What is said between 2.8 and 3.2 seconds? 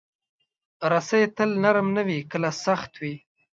وي.